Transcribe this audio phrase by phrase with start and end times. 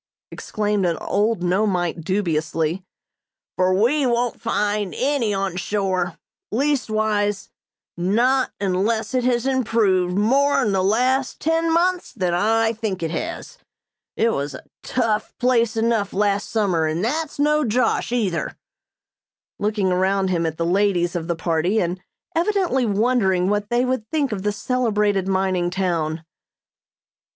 [0.31, 2.83] exclaimed an old Nomeite dubiously,
[3.55, 6.17] "for we won't find any on shore;
[6.51, 7.49] leastwise
[7.95, 13.11] not unless it has improved more in the last ten months than I think it
[13.11, 13.59] has.
[14.17, 18.57] It was a tough place enough last summer, and that's no josh either!"
[19.59, 22.01] looking around him at the ladies of the party and
[22.35, 26.23] evidently wondering what they would think of the celebrated mining town.